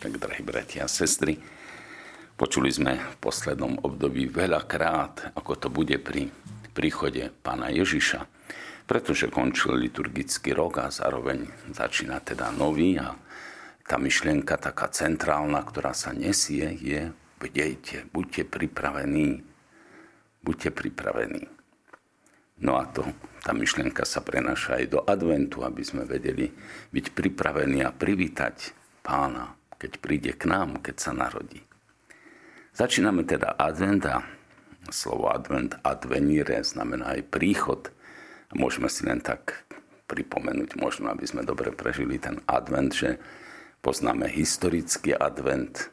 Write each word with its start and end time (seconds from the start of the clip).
Tak, 0.00 0.16
drahí 0.16 0.40
bratia 0.40 0.88
a 0.88 0.88
sestry, 0.88 1.36
počuli 2.40 2.72
sme 2.72 2.96
v 2.96 3.16
poslednom 3.20 3.84
období 3.84 4.32
veľakrát, 4.32 5.36
ako 5.36 5.52
to 5.60 5.68
bude 5.68 5.92
pri 6.00 6.32
príchode 6.72 7.28
pána 7.44 7.68
Ježiša, 7.68 8.24
pretože 8.88 9.28
končil 9.28 9.76
liturgický 9.76 10.56
rok 10.56 10.80
a 10.80 10.88
zároveň 10.88 11.44
začína 11.76 12.16
teda 12.24 12.48
nový 12.48 12.96
a 12.96 13.12
tá 13.84 14.00
myšlienka 14.00 14.56
taká 14.56 14.88
centrálna, 14.88 15.60
ktorá 15.68 15.92
sa 15.92 16.16
nesie, 16.16 16.80
je 16.80 17.12
bdejte, 17.36 18.08
buďte 18.08 18.48
pripravení, 18.48 19.44
buďte 20.40 20.72
pripravení. 20.72 21.44
No 22.56 22.80
a 22.80 22.88
to, 22.88 23.04
tá 23.44 23.52
myšlienka 23.52 24.08
sa 24.08 24.24
prenáša 24.24 24.80
aj 24.80 24.96
do 24.96 25.04
adventu, 25.04 25.60
aby 25.60 25.84
sme 25.84 26.08
vedeli 26.08 26.48
byť 26.88 27.12
pripravení 27.12 27.84
a 27.84 27.92
privítať 27.92 28.72
pána 29.04 29.59
keď 29.80 29.92
príde 29.98 30.32
k 30.36 30.44
nám, 30.44 30.84
keď 30.84 30.96
sa 31.00 31.12
narodí. 31.16 31.64
Začíname 32.76 33.24
teda 33.24 33.56
advent 33.56 34.04
a 34.06 34.22
slovo 34.92 35.32
advent, 35.32 35.74
advenire, 35.82 36.60
znamená 36.62 37.18
aj 37.18 37.32
príchod. 37.32 37.90
Môžeme 38.52 38.92
si 38.92 39.08
len 39.08 39.24
tak 39.24 39.66
pripomenúť, 40.06 40.76
možno 40.76 41.08
aby 41.10 41.24
sme 41.24 41.46
dobre 41.46 41.72
prežili 41.72 42.20
ten 42.20 42.44
advent, 42.46 42.92
že 42.92 43.16
poznáme 43.80 44.28
historický 44.28 45.16
advent, 45.16 45.88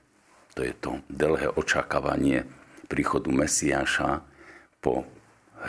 to 0.57 0.65
je 0.65 0.73
to 0.73 0.99
dlhé 1.07 1.53
očakávanie 1.53 2.49
príchodu 2.89 3.29
Mesiáša 3.29 4.25
po 4.81 5.05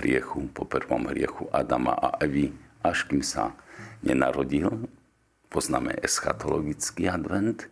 hriechu, 0.00 0.48
po 0.56 0.64
prvom 0.64 1.12
hriechu 1.12 1.44
Adama 1.52 1.92
a 1.92 2.16
Evy, 2.24 2.56
až 2.80 3.04
kým 3.04 3.20
sa 3.20 3.52
nenarodil. 4.00 4.88
Poznáme 5.52 5.96
eschatologický 6.00 7.08
advent, 7.08 7.68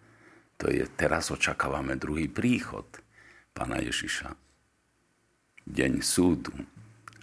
to 0.56 0.72
je, 0.72 0.88
teraz 0.96 1.28
očakávame 1.28 2.00
druhý 2.00 2.28
príchod 2.28 2.88
Pána 3.56 3.80
Ježiša. 3.80 4.36
Deň 5.64 6.04
súdu, 6.04 6.52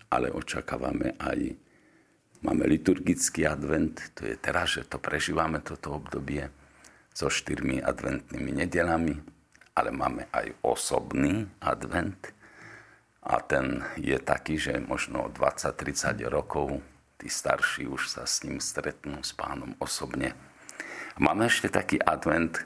ale 0.10 0.34
očakávame 0.34 1.18
aj, 1.18 1.54
máme 2.42 2.64
liturgický 2.66 3.46
advent, 3.46 4.14
to 4.18 4.26
je 4.30 4.36
teraz, 4.38 4.78
že 4.78 4.90
to 4.90 4.98
prežívame 4.98 5.62
toto 5.62 5.98
obdobie 5.98 6.50
so 7.14 7.30
štyrmi 7.30 7.82
adventnými 7.82 8.66
nedelami, 8.66 9.22
ale 9.78 9.90
máme 9.90 10.30
aj 10.34 10.54
osobný 10.66 11.46
advent 11.62 12.34
a 13.24 13.40
ten 13.40 13.82
je 13.96 14.18
taký, 14.20 14.60
že 14.60 14.84
možno 14.84 15.32
20-30 15.32 16.22
rokov 16.28 16.84
tí 17.22 17.32
starší 17.32 17.88
už 17.88 18.12
sa 18.12 18.28
s 18.28 18.44
ním 18.44 18.60
stretnú, 18.60 19.24
s 19.24 19.32
pánom 19.32 19.78
osobne. 19.80 20.36
Máme 21.16 21.48
ešte 21.48 21.70
taký 21.70 22.02
advent, 22.02 22.66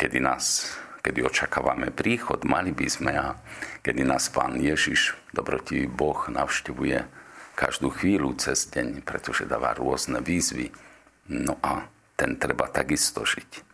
kedy 0.00 0.24
nás 0.24 0.72
kedy 1.00 1.24
očakávame 1.24 1.88
príchod, 1.92 2.44
mali 2.44 2.76
by 2.76 2.86
sme 2.88 3.12
a 3.16 3.36
kedy 3.80 4.04
nás 4.04 4.28
Pán 4.28 4.60
Ježiš, 4.60 5.16
dobrotivý 5.32 5.88
Boh, 5.88 6.28
navštevuje 6.28 7.08
každú 7.56 7.92
chvíľu 7.92 8.36
cez 8.36 8.68
deň, 8.68 9.04
pretože 9.04 9.48
dáva 9.48 9.76
rôzne 9.76 10.20
výzvy. 10.20 10.72
No 11.28 11.56
a 11.64 11.88
ten 12.16 12.36
treba 12.36 12.68
takisto 12.68 13.24
žiť. 13.24 13.68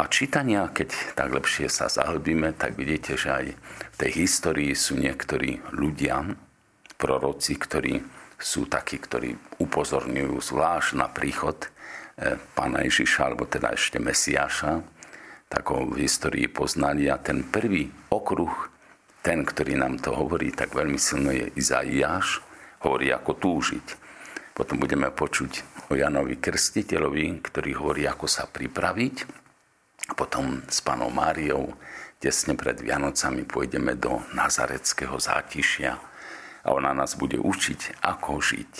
A 0.00 0.08
čítania, 0.08 0.72
keď 0.72 1.12
tak 1.12 1.28
lepšie 1.36 1.68
sa 1.68 1.92
zahlbíme, 1.92 2.56
tak 2.56 2.80
vidíte, 2.80 3.20
že 3.20 3.28
aj 3.28 3.46
v 3.92 3.96
tej 4.00 4.10
histórii 4.24 4.72
sú 4.72 4.96
niektorí 4.96 5.60
ľudia, 5.76 6.32
proroci, 6.96 7.60
ktorí 7.60 8.00
sú 8.40 8.66
takí, 8.66 8.96
ktorí 8.96 9.36
upozorňujú 9.60 10.36
zvlášť 10.40 10.90
na 10.96 11.12
príchod 11.12 11.68
pána 12.54 12.84
Ježiša, 12.86 13.32
alebo 13.32 13.44
teda 13.46 13.74
ešte 13.74 13.98
Mesiáša, 13.98 14.82
tak 15.52 15.68
ho 15.68 15.84
v 15.84 16.08
histórii 16.08 16.48
poznali 16.48 17.12
a 17.12 17.20
ten 17.20 17.44
prvý 17.44 17.92
okruh, 18.08 18.72
ten, 19.20 19.44
ktorý 19.44 19.76
nám 19.76 20.00
to 20.00 20.16
hovorí, 20.16 20.50
tak 20.50 20.72
veľmi 20.72 20.96
silno 20.96 21.30
je 21.30 21.52
Izaiáš, 21.54 22.40
hovorí 22.82 23.12
ako 23.12 23.36
túžiť. 23.36 23.86
Potom 24.52 24.80
budeme 24.80 25.08
počuť 25.12 25.64
o 25.88 25.96
Janovi 25.96 26.40
Krstiteľovi, 26.40 27.40
ktorý 27.44 27.70
hovorí, 27.76 28.02
ako 28.08 28.26
sa 28.28 28.44
pripraviť. 28.48 29.16
A 30.10 30.12
potom 30.18 30.64
s 30.66 30.82
pánom 30.82 31.08
Máriou 31.08 31.72
tesne 32.18 32.58
pred 32.58 32.76
Vianocami 32.80 33.46
pôjdeme 33.46 33.94
do 33.96 34.20
nazareckého 34.34 35.14
zátišia 35.16 35.98
a 36.62 36.68
ona 36.70 36.94
nás 36.94 37.18
bude 37.18 37.38
učiť, 37.38 38.02
ako 38.02 38.38
žiť 38.38 38.72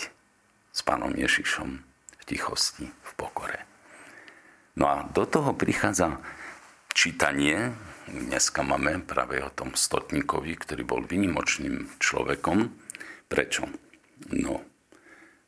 s 0.73 0.81
pánom 0.87 1.11
Ježišom 1.13 1.69
v 2.19 2.23
tichosti, 2.27 2.87
pokore. 3.15 3.65
No 4.77 4.89
a 4.89 4.97
do 5.09 5.29
toho 5.29 5.53
prichádza 5.53 6.21
čítanie. 6.97 7.73
Dneska 8.09 8.61
máme 8.65 9.01
práve 9.05 9.41
o 9.41 9.53
tom 9.53 9.73
stotníkovi, 9.73 10.59
ktorý 10.59 10.83
bol 10.85 11.03
vynimočným 11.05 11.97
človekom. 12.01 12.73
Prečo? 13.29 13.69
No, 14.33 14.61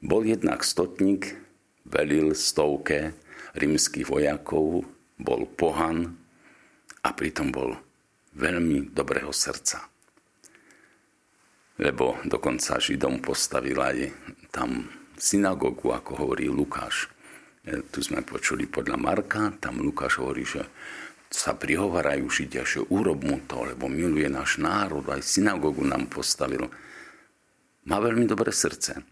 bol 0.01 0.23
jednak 0.25 0.65
stotník, 0.65 1.37
velil 1.89 2.33
stovke 2.37 3.13
rímskych 3.55 4.09
vojakov, 4.09 4.83
bol 5.17 5.47
pohan 5.47 6.19
a 7.05 7.09
pritom 7.15 7.55
bol 7.55 7.79
veľmi 8.35 8.91
dobrého 8.91 9.31
srdca. 9.31 9.87
Lebo 11.79 12.19
dokonca 12.27 12.79
Židom 12.79 13.23
postavil 13.23 13.79
aj 13.79 13.99
tam 14.51 14.91
synagógu, 15.19 15.95
ako 15.95 16.23
hovorí 16.23 16.47
Lukáš. 16.51 17.14
E, 17.65 17.81
tu 17.89 18.05
sme 18.05 18.21
počuli 18.21 18.69
podľa 18.69 19.01
Marka, 19.01 19.49
tam 19.57 19.81
Lukáš 19.81 20.21
hovorí, 20.21 20.45
že 20.45 20.69
sa 21.33 21.57
prihovarajú 21.57 22.29
Židia, 22.29 22.63
že 22.63 22.85
urob 22.93 23.25
mu 23.25 23.41
to, 23.49 23.65
lebo 23.65 23.89
miluje 23.91 24.29
náš 24.29 24.61
národ, 24.61 25.03
aj 25.09 25.25
synagógu 25.25 25.83
nám 25.83 26.07
postavil. 26.07 26.69
Má 27.89 27.99
veľmi 27.99 28.29
dobré 28.29 28.53
srdce. 28.53 29.03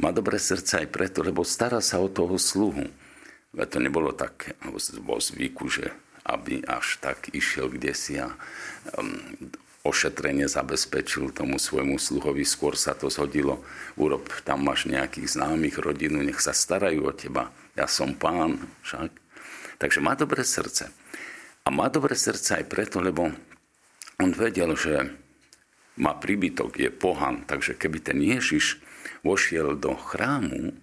Má 0.00 0.10
dobré 0.10 0.40
srdce 0.40 0.82
aj 0.82 0.88
preto, 0.88 1.20
lebo 1.20 1.44
stará 1.44 1.78
sa 1.84 2.00
o 2.00 2.08
toho 2.08 2.40
sluhu. 2.40 2.88
Veď 3.52 3.68
to 3.76 3.78
nebolo 3.78 4.10
tak 4.16 4.56
vo 5.04 5.20
zvyku, 5.20 5.68
že 5.68 5.92
aby 6.24 6.64
až 6.64 7.00
tak 7.00 7.32
išiel 7.32 7.72
kde 7.72 7.92
si 7.96 8.20
a 8.20 8.28
um, 8.96 9.20
ošetrenie 9.80 10.44
zabezpečil 10.44 11.32
tomu 11.32 11.56
svojmu 11.56 11.96
sluhovi, 11.96 12.44
skôr 12.44 12.76
sa 12.76 12.92
to 12.92 13.08
zhodilo, 13.08 13.64
urob, 13.96 14.28
tam 14.44 14.68
máš 14.68 14.84
nejakých 14.84 15.40
známych 15.40 15.80
rodinu, 15.80 16.20
nech 16.20 16.40
sa 16.40 16.52
starajú 16.52 17.08
o 17.08 17.12
teba, 17.16 17.48
ja 17.72 17.88
som 17.88 18.12
pán, 18.12 18.60
však. 18.84 19.08
Takže 19.80 20.04
má 20.04 20.12
dobré 20.12 20.44
srdce. 20.44 20.92
A 21.64 21.68
má 21.72 21.88
dobré 21.88 22.12
srdce 22.12 22.60
aj 22.60 22.68
preto, 22.68 23.00
lebo 23.00 23.32
on 24.20 24.30
vedel, 24.36 24.76
že 24.76 25.08
má 25.96 26.16
príbytok, 26.16 26.76
je 26.76 26.90
pohan, 26.92 27.48
takže 27.48 27.76
keby 27.76 28.04
ten 28.04 28.20
Ježiš 28.20 28.80
vošiel 29.24 29.80
do 29.80 29.96
chrámu, 29.96 30.76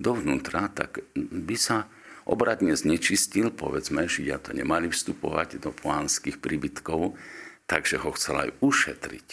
dovnútra, 0.00 0.72
tak 0.72 1.04
by 1.16 1.56
sa 1.60 1.88
obradne 2.24 2.72
znečistil, 2.72 3.52
povedzme, 3.52 4.08
ja 4.24 4.40
to 4.40 4.56
nemali 4.56 4.88
vstupovať 4.88 5.60
do 5.60 5.70
pohanských 5.76 6.40
príbytkov, 6.40 7.16
takže 7.66 8.00
ho 8.00 8.10
chcel 8.12 8.48
aj 8.48 8.50
ušetriť. 8.60 9.28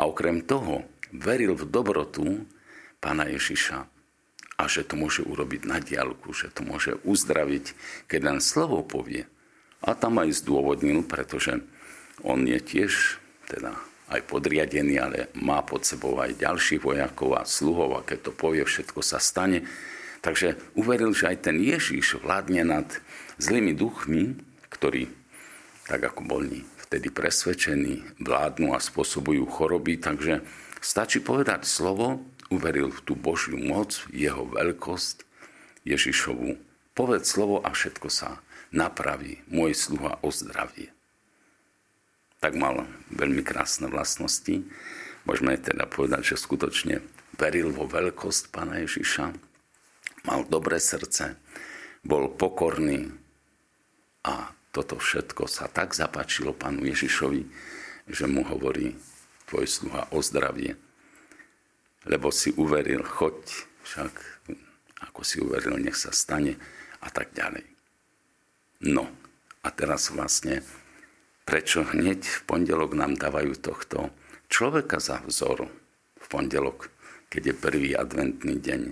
A 0.00 0.08
okrem 0.08 0.40
toho 0.40 0.88
veril 1.12 1.58
v 1.58 1.68
dobrotu 1.68 2.48
pána 3.02 3.28
Ježiša 3.28 3.84
a 4.60 4.62
že 4.68 4.84
to 4.84 4.96
môže 4.96 5.24
urobiť 5.24 5.64
na 5.64 5.80
diálku, 5.80 6.36
že 6.36 6.52
to 6.52 6.60
môže 6.64 7.00
uzdraviť, 7.04 7.72
keď 8.08 8.20
len 8.20 8.38
slovo 8.44 8.84
povie. 8.84 9.24
A 9.80 9.96
tam 9.96 10.20
aj 10.20 10.44
zdôvodnil, 10.44 11.08
pretože 11.08 11.64
on 12.20 12.44
je 12.44 12.60
tiež 12.60 13.16
teda 13.48 13.72
aj 14.12 14.20
podriadený, 14.28 15.00
ale 15.00 15.18
má 15.38 15.64
pod 15.64 15.88
sebou 15.88 16.18
aj 16.20 16.36
ďalších 16.36 16.82
vojakov 16.82 17.40
a 17.40 17.48
sluhov 17.48 17.96
a 17.96 18.04
keď 18.04 18.28
to 18.28 18.32
povie, 18.36 18.66
všetko 18.66 19.00
sa 19.00 19.16
stane. 19.16 19.64
Takže 20.20 20.76
uveril, 20.76 21.16
že 21.16 21.32
aj 21.32 21.48
ten 21.48 21.56
Ježiš 21.56 22.20
vládne 22.20 22.68
nad 22.68 22.88
zlými 23.40 23.72
duchmi, 23.72 24.36
ktorí, 24.68 25.08
tak 25.88 26.04
ako 26.12 26.20
boli 26.28 26.60
vtedy 26.90 27.06
presvedčení, 27.14 28.02
vládnu 28.18 28.74
a 28.74 28.82
spôsobujú 28.82 29.46
choroby, 29.46 29.94
takže 30.02 30.42
stačí 30.82 31.22
povedať 31.22 31.62
slovo, 31.62 32.18
uveril 32.50 32.90
v 32.90 33.00
tú 33.06 33.14
Božiu 33.14 33.54
moc, 33.62 34.02
jeho 34.10 34.42
veľkosť, 34.42 35.22
Ježišovu. 35.86 36.58
Povedz 36.98 37.30
slovo 37.30 37.62
a 37.62 37.70
všetko 37.70 38.10
sa 38.10 38.42
napraví, 38.74 39.38
môj 39.46 39.78
sluha 39.78 40.18
o 40.18 40.34
zdravie. 40.34 40.90
Tak 42.42 42.58
mal 42.58 42.90
veľmi 43.14 43.46
krásne 43.46 43.86
vlastnosti. 43.86 44.66
Môžeme 45.30 45.54
teda 45.62 45.86
povedať, 45.86 46.34
že 46.34 46.42
skutočne 46.42 47.06
veril 47.38 47.70
vo 47.70 47.86
veľkosť 47.86 48.50
Pána 48.50 48.82
Ježiša, 48.82 49.30
mal 50.26 50.42
dobré 50.50 50.82
srdce, 50.82 51.38
bol 52.02 52.34
pokorný 52.34 53.14
a 54.26 54.58
toto 54.70 55.02
všetko 55.02 55.50
sa 55.50 55.66
tak 55.66 55.98
zapáčilo 55.98 56.54
pánu 56.54 56.86
Ježišovi, 56.86 57.42
že 58.06 58.24
mu 58.30 58.46
hovorí 58.46 58.94
tvoj 59.50 59.66
sluha 59.66 60.06
o 60.14 60.22
zdravie. 60.22 60.78
Lebo 62.06 62.30
si 62.30 62.54
uveril, 62.54 63.02
choď, 63.02 63.36
však 63.82 64.12
ako 65.10 65.20
si 65.26 65.42
uveril, 65.42 65.74
nech 65.82 65.98
sa 65.98 66.14
stane 66.14 66.54
a 67.02 67.08
tak 67.10 67.34
ďalej. 67.34 67.66
No 68.86 69.10
a 69.60 69.68
teraz 69.74 70.08
vlastne, 70.14 70.62
prečo 71.44 71.84
hneď 71.84 72.24
v 72.24 72.40
pondelok 72.46 72.94
nám 72.94 73.18
dávajú 73.18 73.58
tohto 73.58 74.14
človeka 74.46 75.02
za 75.02 75.20
vzor 75.26 75.66
v 76.16 76.26
pondelok, 76.30 76.88
keď 77.26 77.52
je 77.52 77.54
prvý 77.58 77.90
adventný 77.92 78.56
deň. 78.56 78.82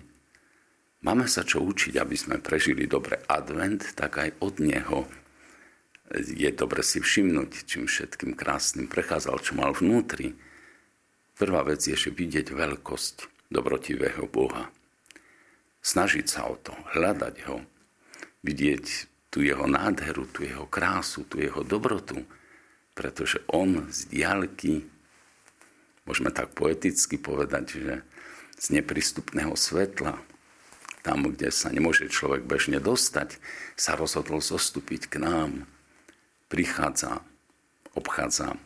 Máme 1.06 1.30
sa 1.30 1.46
čo 1.46 1.62
učiť, 1.62 1.94
aby 2.02 2.18
sme 2.18 2.42
prežili 2.42 2.90
dobre 2.90 3.22
advent, 3.30 3.94
tak 3.94 4.18
aj 4.18 4.30
od 4.42 4.58
neho 4.58 5.06
je 6.14 6.50
dobre 6.52 6.80
si 6.80 7.00
všimnúť, 7.04 7.68
čím 7.68 7.84
všetkým 7.84 8.32
krásnym 8.32 8.88
prechádzal, 8.88 9.36
čo 9.44 9.52
mal 9.52 9.76
vnútri. 9.76 10.32
Prvá 11.36 11.62
vec 11.62 11.84
je, 11.84 11.94
že 11.94 12.10
vidieť 12.10 12.52
veľkosť 12.52 13.48
dobrotivého 13.52 14.24
Boha. 14.28 14.72
Snažiť 15.84 16.26
sa 16.26 16.48
o 16.48 16.56
to, 16.58 16.74
hľadať 16.96 17.36
ho, 17.48 17.64
vidieť 18.42 18.86
tú 19.28 19.44
jeho 19.44 19.68
nádheru, 19.68 20.26
tú 20.32 20.44
jeho 20.44 20.64
krásu, 20.64 21.28
tú 21.28 21.38
jeho 21.38 21.60
dobrotu, 21.62 22.24
pretože 22.96 23.44
on 23.52 23.86
z 23.92 24.10
diálky 24.10 24.88
môžeme 26.08 26.32
tak 26.32 26.56
poeticky 26.56 27.20
povedať, 27.20 27.64
že 27.78 27.94
z 28.58 28.66
neprístupného 28.80 29.54
svetla, 29.54 30.18
tam, 31.06 31.30
kde 31.30 31.54
sa 31.54 31.70
nemôže 31.70 32.10
človek 32.10 32.42
bežne 32.42 32.82
dostať, 32.82 33.38
sa 33.78 33.94
rozhodol 33.94 34.42
zostúpiť 34.42 35.06
k 35.06 35.22
nám. 35.22 35.68
Prichádza, 36.48 37.20
obchádza 37.92 38.56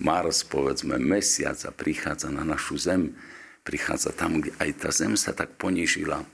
Mars, 0.00 0.40
povedzme, 0.48 0.96
mesiac 0.96 1.60
a 1.68 1.72
prichádza 1.72 2.32
na 2.32 2.40
našu 2.40 2.80
zem. 2.80 3.12
Prichádza 3.60 4.16
tam, 4.16 4.40
kde 4.40 4.56
aj 4.56 4.70
tá 4.80 4.88
zem 4.88 5.12
sa 5.20 5.36
tak 5.36 5.60
ponížila. 5.60 6.24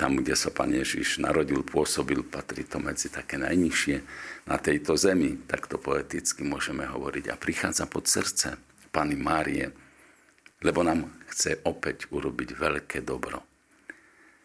Tam, 0.00 0.16
kde 0.16 0.32
sa 0.32 0.48
Pán 0.48 0.72
Ježiš 0.72 1.20
narodil, 1.20 1.60
pôsobil, 1.60 2.24
patrí 2.24 2.64
to 2.64 2.80
medzi 2.80 3.12
také 3.12 3.36
najnižšie 3.36 3.96
na 4.48 4.56
tejto 4.56 4.96
zemi. 4.96 5.36
Takto 5.44 5.76
poeticky 5.76 6.40
môžeme 6.40 6.88
hovoriť. 6.88 7.28
A 7.28 7.36
prichádza 7.36 7.84
pod 7.84 8.08
srdce 8.08 8.56
Pany 8.88 9.20
Márie, 9.20 9.68
lebo 10.64 10.80
nám 10.80 11.12
chce 11.28 11.60
opäť 11.68 12.08
urobiť 12.08 12.56
veľké 12.56 13.04
dobro. 13.04 13.44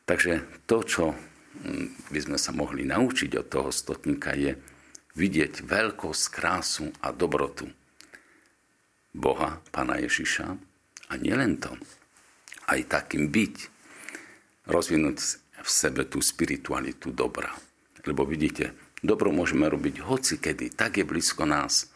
Takže 0.04 0.68
to, 0.68 0.84
čo 0.84 1.06
mm, 1.16 2.12
by 2.12 2.20
sme 2.20 2.36
sa 2.36 2.52
mohli 2.52 2.84
naučiť 2.84 3.40
od 3.40 3.48
toho 3.48 3.72
stotníka, 3.72 4.36
je 4.36 4.60
vidieť 5.19 5.68
veľkosť, 5.68 6.24
krásu 6.31 6.88
a 7.04 7.12
dobrotu 7.12 7.68
Boha, 9.12 9.60
Pana 9.75 10.00
Ježiša 10.00 10.48
a 11.12 11.13
nielen 11.19 11.60
to, 11.60 11.75
aj 12.71 12.88
takým 12.88 13.27
byť, 13.27 13.56
rozvinúť 14.71 15.18
v 15.60 15.69
sebe 15.69 16.07
tú 16.07 16.24
spiritualitu 16.24 17.12
dobra. 17.12 17.51
Lebo 18.07 18.24
vidíte, 18.24 18.71
dobro 19.04 19.36
môžeme 19.36 19.68
robiť 19.68 20.00
hoci 20.07 20.39
kedy, 20.39 20.71
tak 20.71 21.01
je 21.01 21.04
blízko 21.04 21.44
nás. 21.44 21.92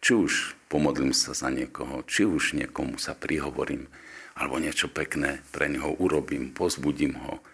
Či 0.00 0.12
už 0.16 0.32
pomodlím 0.72 1.12
sa 1.12 1.36
za 1.36 1.52
niekoho, 1.52 2.00
či 2.08 2.24
už 2.24 2.56
niekomu 2.56 2.96
sa 2.96 3.12
prihovorím, 3.12 3.92
alebo 4.32 4.56
niečo 4.56 4.88
pekné 4.88 5.44
pre 5.52 5.68
neho 5.68 5.92
urobím, 6.00 6.56
pozbudím 6.56 7.20
ho. 7.20 7.44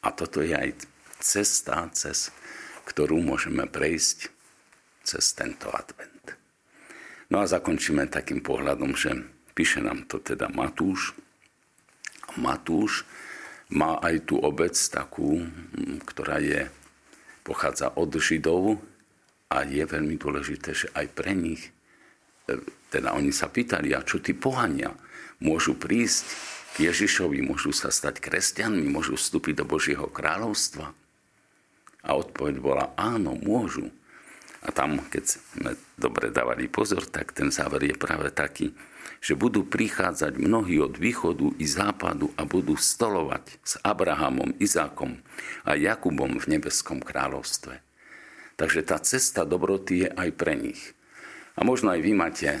A 0.00 0.14
toto 0.14 0.40
je 0.40 0.54
aj 0.54 0.86
cesta, 1.18 1.90
cez 1.92 2.30
ktorú 2.90 3.22
môžeme 3.22 3.70
prejsť 3.70 4.34
cez 5.06 5.24
tento 5.38 5.70
advent. 5.70 6.34
No 7.30 7.38
a 7.38 7.46
zakončíme 7.46 8.10
takým 8.10 8.42
pohľadom, 8.42 8.98
že 8.98 9.14
píše 9.54 9.78
nám 9.78 10.10
to 10.10 10.18
teda 10.18 10.50
Matúš. 10.50 11.14
Matúš 12.34 13.06
má 13.70 14.02
aj 14.02 14.26
tú 14.26 14.42
obec 14.42 14.74
takú, 14.74 15.46
ktorá 16.02 16.42
je, 16.42 16.66
pochádza 17.46 17.94
od 17.94 18.10
Židov, 18.18 18.82
a 19.50 19.66
je 19.66 19.82
veľmi 19.82 20.14
dôležité, 20.14 20.70
že 20.70 20.86
aj 20.94 21.06
pre 21.10 21.34
nich, 21.34 21.74
e, 22.46 22.54
teda 22.90 23.18
oni 23.18 23.34
sa 23.34 23.50
pýtali, 23.50 23.90
a 23.90 24.06
čo 24.06 24.22
tí 24.22 24.30
pohania 24.30 24.94
môžu 25.42 25.74
prísť 25.74 26.22
k 26.78 26.86
Ježišovi, 26.86 27.42
môžu 27.42 27.74
sa 27.74 27.90
stať 27.90 28.22
kresťanmi, 28.22 28.86
môžu 28.86 29.18
vstúpiť 29.18 29.62
do 29.62 29.64
Božieho 29.66 30.06
kráľovstva? 30.06 30.94
A 32.04 32.16
odpoveď 32.16 32.56
bola, 32.60 32.92
áno, 32.96 33.36
môžu. 33.36 33.92
A 34.60 34.72
tam, 34.72 35.00
keď 35.08 35.24
sme 35.40 35.72
dobre 35.96 36.28
dávali 36.28 36.68
pozor, 36.68 37.08
tak 37.08 37.32
ten 37.32 37.48
záver 37.48 37.80
je 37.88 37.96
práve 37.96 38.28
taký, 38.28 38.76
že 39.20 39.36
budú 39.36 39.64
prichádzať 39.68 40.36
mnohí 40.40 40.80
od 40.80 40.96
východu 40.96 41.56
i 41.60 41.64
západu 41.68 42.32
a 42.40 42.48
budú 42.48 42.76
stolovať 42.76 43.44
s 43.60 43.76
Abrahamom, 43.84 44.56
Izákom 44.56 45.20
a 45.64 45.76
Jakubom 45.76 46.40
v 46.40 46.56
nebeskom 46.56 47.04
kráľovstve. 47.04 47.80
Takže 48.56 48.80
tá 48.84 49.00
cesta 49.00 49.48
dobroty 49.48 50.04
je 50.04 50.08
aj 50.12 50.28
pre 50.36 50.56
nich. 50.56 50.96
A 51.56 51.64
možno 51.64 51.92
aj 51.92 52.00
vy 52.00 52.12
máte 52.16 52.60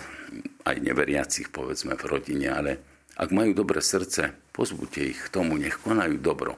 aj 0.64 0.76
neveriacich, 0.80 1.48
povedzme, 1.48 1.96
v 1.96 2.04
rodine, 2.08 2.48
ale 2.52 2.72
ak 3.16 3.32
majú 3.32 3.52
dobré 3.52 3.80
srdce, 3.84 4.32
pozbuďte 4.52 5.00
ich 5.04 5.20
k 5.20 5.32
tomu, 5.32 5.56
nech 5.56 5.80
konajú 5.80 6.20
dobro. 6.20 6.56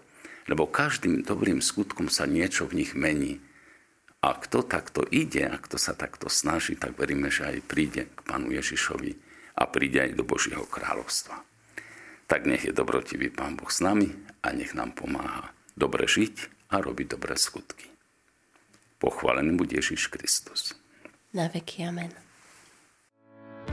Lebo 0.51 0.67
každým 0.67 1.23
dobrým 1.23 1.63
skutkom 1.63 2.11
sa 2.11 2.27
niečo 2.27 2.67
v 2.67 2.83
nich 2.83 2.93
mení. 2.99 3.39
A 4.23 4.39
kto 4.39 4.63
takto 4.63 5.03
ide, 5.11 5.47
a 5.47 5.59
kto 5.59 5.79
sa 5.79 5.95
takto 5.95 6.31
snaží, 6.31 6.79
tak 6.79 6.95
veríme, 6.95 7.31
že 7.31 7.47
aj 7.47 7.67
príde 7.67 8.11
k 8.11 8.19
Pánu 8.23 8.55
Ježišovi 8.55 9.19
a 9.59 9.67
príde 9.67 10.03
aj 10.03 10.15
do 10.15 10.23
Božieho 10.23 10.67
kráľovstva. 10.67 11.43
Tak 12.31 12.47
nech 12.47 12.65
je 12.67 12.73
dobrotivý 12.73 13.35
Pán 13.35 13.59
Boh 13.59 13.71
s 13.71 13.83
nami 13.83 14.15
a 14.43 14.55
nech 14.55 14.75
nám 14.79 14.95
pomáha 14.95 15.51
dobre 15.77 16.07
žiť 16.07 16.69
a 16.73 16.81
robiť 16.81 17.07
dobré 17.19 17.35
skutky. 17.37 17.89
Pochválený 19.03 19.59
bude 19.59 19.75
Ježiš 19.77 20.07
Kristus. 20.09 20.79
Na 21.35 21.51
veky 21.51 21.91
amen. 21.91 22.13